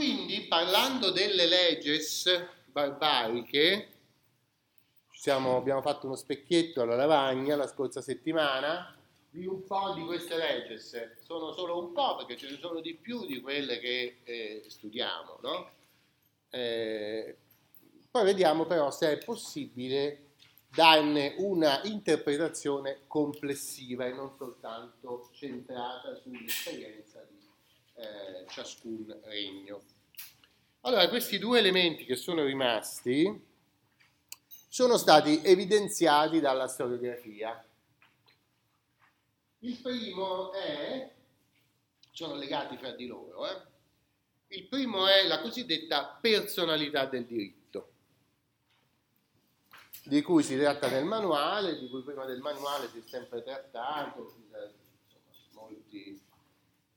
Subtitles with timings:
[0.00, 2.24] Quindi, parlando delle legges
[2.64, 3.88] barbariche,
[5.12, 8.96] siamo, abbiamo fatto uno specchietto alla lavagna la scorsa settimana
[9.28, 11.18] di un po' di queste legges.
[11.22, 15.38] Sono solo un po' perché ce ne sono di più di quelle che eh, studiamo,
[15.42, 15.70] no?
[16.48, 17.36] eh,
[18.10, 20.28] poi vediamo però se è possibile
[20.74, 27.39] darne una interpretazione complessiva e non soltanto centrata sull'esperienza di
[28.00, 29.82] eh, ciascun regno.
[30.82, 33.48] Allora, questi due elementi che sono rimasti
[34.68, 37.62] sono stati evidenziati dalla storiografia.
[39.58, 41.12] Il primo è,
[42.10, 43.68] sono legati fra di loro, eh?
[44.48, 47.60] il primo è la cosiddetta personalità del diritto
[50.04, 54.22] di cui si tratta nel manuale, di cui prima del manuale si è sempre trattato,
[54.22, 54.72] insomma,
[55.52, 56.20] molti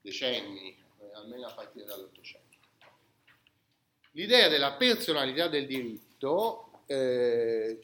[0.00, 0.76] decenni,
[1.14, 2.56] almeno a partire dall'Ottocento.
[4.12, 7.78] L'idea della personalità del diritto eh,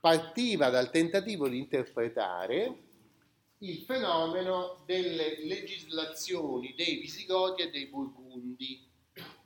[0.00, 2.84] partiva dal tentativo di interpretare
[3.58, 8.84] il fenomeno delle legislazioni dei Visigoti e dei Burgundi.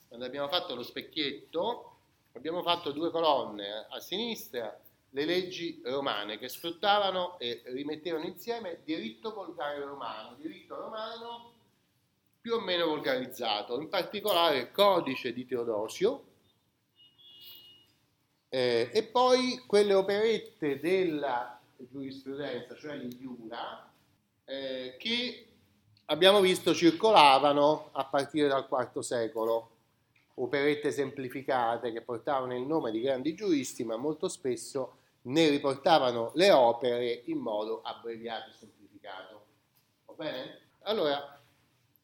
[0.09, 1.99] Quando abbiamo fatto lo specchietto,
[2.33, 4.79] abbiamo fatto due colonne a sinistra
[5.11, 11.53] le leggi romane che sfruttavano e rimettevano insieme diritto volgare romano, diritto romano
[12.51, 16.25] più o meno volgarizzato, in particolare il codice di Teodosio
[18.49, 23.89] eh, e poi quelle operette della giurisprudenza, cioè l'iura,
[24.47, 25.47] eh, che
[26.07, 29.71] abbiamo visto circolavano a partire dal IV secolo,
[30.35, 36.51] operette semplificate che portavano il nome di grandi giuristi, ma molto spesso ne riportavano le
[36.51, 39.45] opere in modo abbreviato e semplificato.
[40.07, 40.59] Va bene?
[40.81, 41.40] Allora,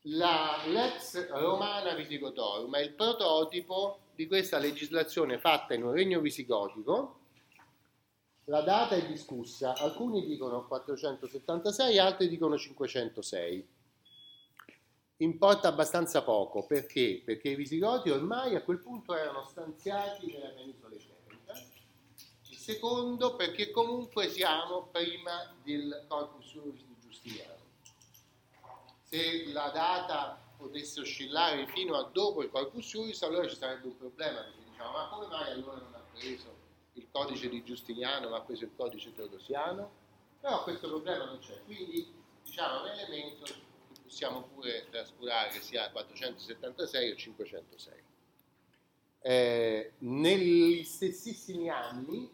[0.08, 7.20] la Lex Romana Visigotorum è il prototipo di questa legislazione fatta in un regno visigotico.
[8.44, 13.68] La data è discussa, alcuni dicono 476, altri dicono 506.
[15.18, 17.22] Importa abbastanza poco, perché?
[17.24, 20.94] Perché i visigoti ormai a quel punto erano stanziati nella penisola
[22.66, 27.55] secondo perché comunque siamo prima del corpus juris di Giustiniano.
[29.08, 33.96] Se la data potesse oscillare fino a dopo il corpus juris, allora ci sarebbe un
[33.96, 36.54] problema, perché diciamo, ma come mai allora non ha preso
[36.94, 40.04] il codice di Giustiniano, ma ha preso il codice teodosiano?
[40.40, 42.12] Però questo problema non c'è, quindi
[42.42, 48.02] diciamo un elemento che possiamo pure trascurare che sia 476 o 506.
[49.20, 52.28] Eh, negli stessissimi anni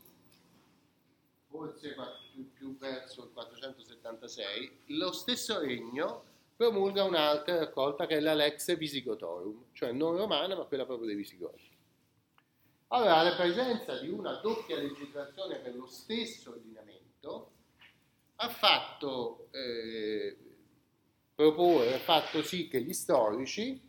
[1.52, 1.94] forse
[2.32, 6.30] più, più verso il 476, lo stesso regno
[6.70, 11.16] promulga un'altra raccolta che è la Lex Visigotorum, cioè non romana ma quella proprio dei
[11.16, 11.70] Visigoti.
[12.88, 17.50] Allora, la presenza di una doppia legislazione per lo stesso ordinamento
[18.36, 20.36] ha fatto eh,
[21.34, 23.80] proporre, ha fatto sì che gli storici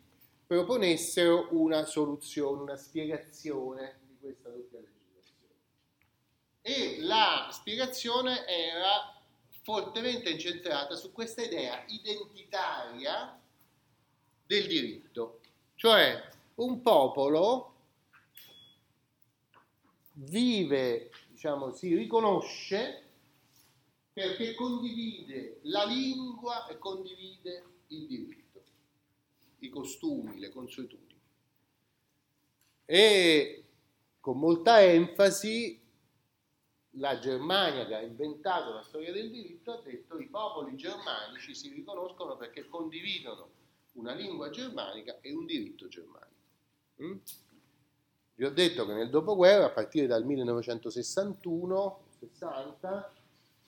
[0.47, 5.53] proponessero una soluzione, una spiegazione di questa doppia legislazione
[6.61, 9.22] e la spiegazione era
[9.63, 13.39] fortemente incentrata su questa idea identitaria
[14.45, 15.39] del diritto,
[15.75, 17.73] cioè un popolo
[20.13, 23.01] vive, diciamo, si riconosce
[24.11, 28.63] perché condivide la lingua e condivide il diritto,
[29.59, 31.19] i costumi, le consuetudini.
[32.85, 33.63] E
[34.19, 35.82] con molta enfasi
[36.97, 41.69] la Germania che ha inventato la storia del diritto ha detto i popoli germanici si
[41.69, 43.49] riconoscono perché condividono
[43.93, 46.31] una lingua germanica e un diritto germanico.
[47.01, 47.17] Mm?
[48.35, 53.05] Vi ho detto che nel dopoguerra, a partire dal 1961-60,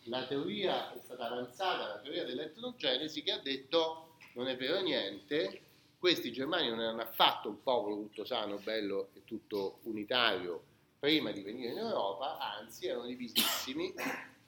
[0.08, 5.62] la teoria è stata avanzata, la teoria dell'etnogenesi, che ha detto non è vero niente,
[5.98, 11.42] questi germani non erano affatto un popolo tutto sano, bello e tutto unitario prima di
[11.42, 13.94] venire in Europa, anzi erano divisissimi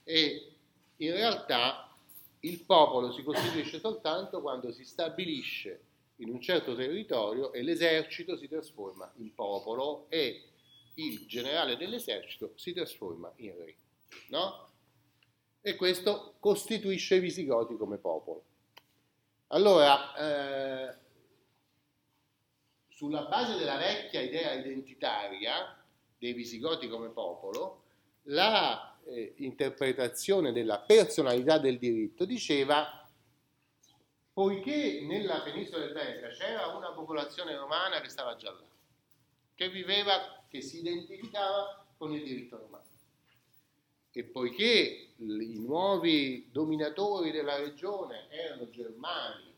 [0.03, 0.51] e
[0.97, 1.93] in realtà
[2.41, 5.81] il popolo si costituisce soltanto quando si stabilisce
[6.17, 10.43] in un certo territorio e l'esercito si trasforma in popolo e
[10.95, 13.75] il generale dell'esercito si trasforma in re.
[14.29, 14.69] No?
[15.61, 18.43] E questo costituisce i visigoti come popolo.
[19.47, 20.95] Allora, eh,
[22.87, 25.77] sulla base della vecchia idea identitaria,
[26.17, 27.83] dei Visigoti come popolo,
[28.23, 33.07] la eh, interpretazione della personalità del diritto diceva
[34.33, 38.67] poiché nella penisola iberica c'era una popolazione romana che stava già là,
[39.55, 42.85] che viveva, che si identificava con il diritto romano.
[44.11, 49.53] E poiché i nuovi dominatori della regione erano germani,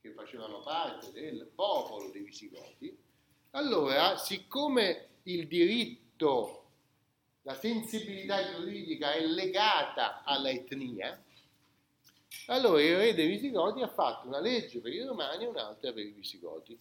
[0.00, 2.96] che facevano parte del popolo dei Visigoti,
[3.50, 6.64] allora, siccome il diritto,
[7.42, 11.20] la sensibilità giuridica è legata alla etnia,
[12.46, 16.04] allora il re dei Visigoti ha fatto una legge per i romani e un'altra per
[16.04, 16.78] i Visigoti,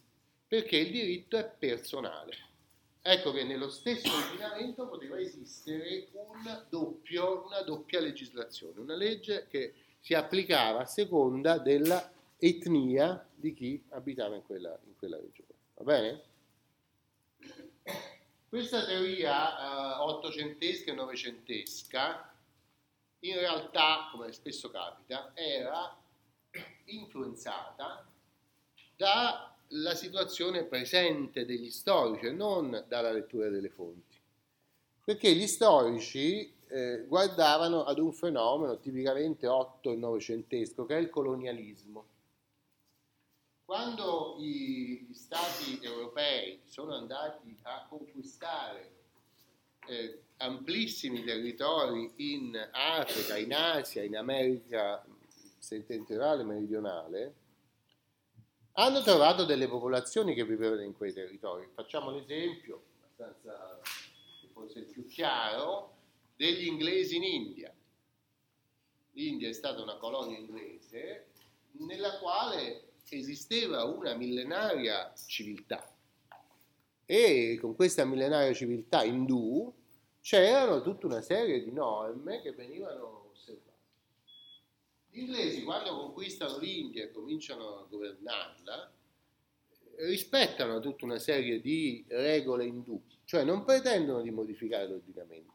[0.47, 2.53] perché il diritto è personale.
[3.01, 9.73] Ecco che nello stesso ordinamento poteva esistere un doppio, una doppia legislazione, una legge che
[9.99, 15.49] si applicava a seconda della etnia di chi abitava in quella, in quella regione.
[15.75, 16.23] Va bene?
[18.55, 22.33] Questa teoria eh, ottocentesca e novecentesca
[23.19, 25.93] in realtà, come spesso capita, era
[26.85, 28.07] influenzata
[28.95, 34.17] dalla situazione presente degli storici e non dalla lettura delle fonti.
[35.03, 41.09] Perché gli storici eh, guardavano ad un fenomeno tipicamente otto e novecentesco, che è il
[41.09, 42.05] colonialismo.
[43.65, 48.91] Quando gli stati europei sono andati a conquistare
[49.87, 55.03] eh, amplissimi territori in Africa, in Asia, in America
[55.57, 57.33] settentrionale e meridionale,
[58.73, 61.67] hanno trovato delle popolazioni che vivevano in quei territori.
[61.73, 63.79] Facciamo l'esempio, abbastanza
[64.53, 65.93] forse il più chiaro,
[66.35, 67.73] degli inglesi in India.
[69.13, 71.29] L'India è stata una colonia inglese
[71.71, 75.95] nella quale esisteva una millenaria civiltà
[77.05, 79.71] e con questa millenaria civiltà indù
[80.21, 83.73] c'erano tutta una serie di norme che venivano osservate.
[85.11, 88.91] Gli inglesi quando conquistano l'India e cominciano a governarla
[89.97, 95.53] rispettano tutta una serie di regole indù, cioè non pretendono di modificare l'ordinamento.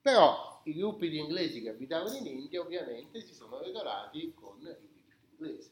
[0.00, 4.78] Però i gruppi di inglesi che abitavano in India ovviamente si sono regolati con il
[4.80, 5.70] diritto inglese.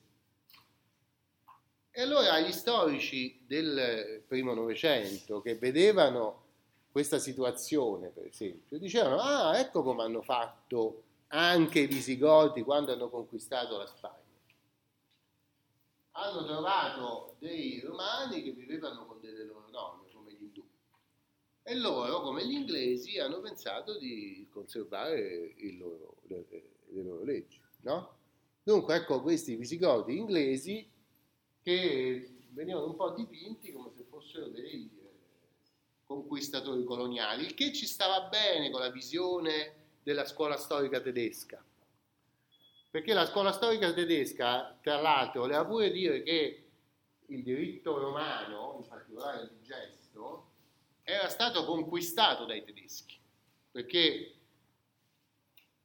[2.01, 6.45] E allora gli storici del primo Novecento che vedevano
[6.91, 13.11] questa situazione, per esempio, dicevano, ah, ecco come hanno fatto anche i visigoti quando hanno
[13.11, 14.17] conquistato la Spagna.
[16.13, 20.67] Hanno trovato dei romani che vivevano con delle loro norme, come gli indù.
[21.63, 27.61] E loro, come gli inglesi, hanno pensato di conservare loro, le, le, loro leggi.
[27.83, 28.17] No?
[28.63, 30.99] Dunque, ecco questi visigoti inglesi
[31.63, 35.11] che venivano un po' dipinti come se fossero dei eh,
[36.05, 41.63] conquistatori coloniali, il che ci stava bene con la visione della scuola storica tedesca.
[42.91, 46.65] Perché la scuola storica tedesca, tra l'altro, voleva pure dire che
[47.27, 50.49] il diritto romano, in particolare il gesto,
[51.03, 53.17] era stato conquistato dai tedeschi,
[53.71, 54.35] perché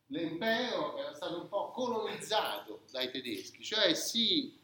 [0.08, 4.60] l'impero era stato un po' colonizzato dai tedeschi, cioè si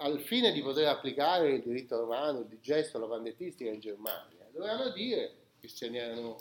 [0.00, 4.90] al fine di poter applicare il diritto romano, il digesto, la pandettistica in Germania, dovevano
[4.90, 6.36] dire che se ne erano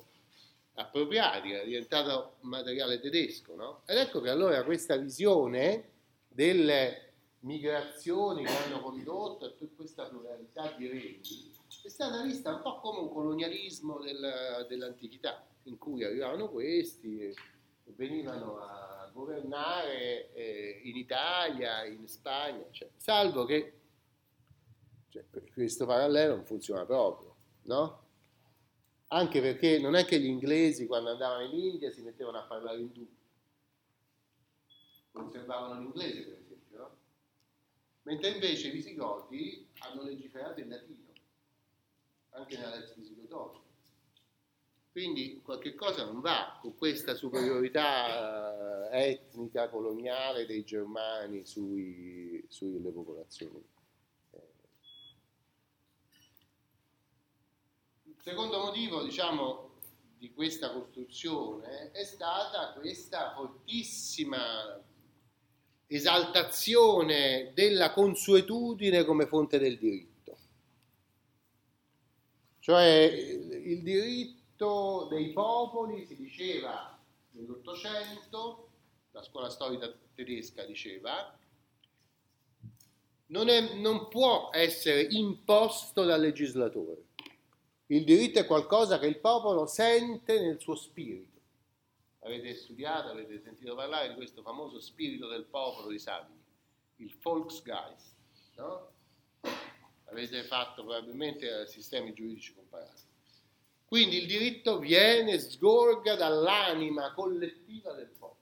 [0.73, 3.55] appropriati, era diventato materiale tedesco.
[3.55, 3.81] No?
[3.85, 5.89] Ed ecco che allora questa visione
[6.27, 7.07] delle
[7.41, 12.79] migrazioni che hanno condotto a tutta questa pluralità di regni è stata vista un po'
[12.79, 17.33] come un colonialismo del, dell'antichità, in cui arrivavano questi e
[17.95, 23.73] venivano a governare eh, in Italia, in Spagna, cioè, salvo che
[25.09, 28.07] cioè, questo parallelo non funziona proprio, no?
[29.07, 32.79] Anche perché non è che gli inglesi quando andavano in India si mettevano a parlare
[32.79, 33.07] indù,
[35.11, 36.97] conservavano l'inglese per esempio, no?
[38.03, 41.11] Mentre invece i visigoti hanno legiferato in latino,
[42.29, 43.67] anche nella ex visigotoria.
[44.99, 52.89] Quindi qualche cosa non va con questa superiorità eh, etnica, coloniale dei germani sui, sulle
[52.89, 53.63] popolazioni.
[58.07, 59.69] Il secondo motivo, diciamo,
[60.17, 64.83] di questa costruzione è stata questa fortissima
[65.87, 70.37] esaltazione della consuetudine come fonte del diritto.
[72.59, 72.83] Cioè
[73.63, 76.99] il diritto diritto dei popoli si diceva
[77.31, 78.71] nell'Ottocento,
[79.11, 81.37] la scuola storica tedesca diceva,
[83.27, 87.05] non, è, non può essere imposto dal legislatore.
[87.87, 91.37] Il diritto è qualcosa che il popolo sente nel suo spirito.
[92.19, 96.37] Avete studiato, avete sentito parlare di questo famoso spirito del popolo di Savini.
[96.97, 98.15] il Volksgeist,
[98.57, 98.91] no?
[100.05, 103.08] Avete fatto probabilmente sistemi giuridici comparati.
[103.89, 108.37] Quindi il diritto viene, sgorga dall'anima collettiva del popolo.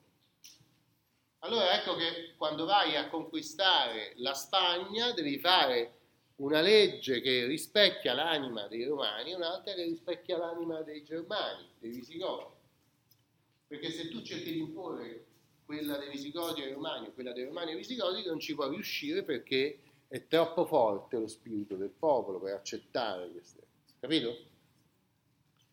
[1.38, 5.94] Allora ecco che quando vai a conquistare la Spagna devi fare
[6.36, 11.92] una legge che rispecchia l'anima dei romani e un'altra che rispecchia l'anima dei germani, dei
[11.92, 12.52] visigoti.
[13.68, 15.24] Perché se tu cerchi di imporre
[15.64, 19.22] quella dei visigoti ai romani o quella dei romani ai visigoti non ci puoi riuscire
[19.22, 19.78] perché
[20.08, 23.96] è troppo forte lo spirito del popolo per accettare queste cose.
[23.98, 24.56] Capito?